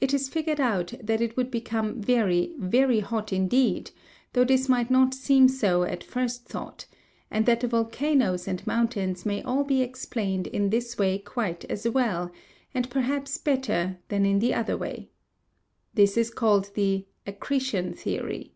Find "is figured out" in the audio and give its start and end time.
0.12-0.92